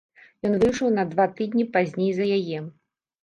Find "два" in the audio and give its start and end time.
1.11-1.27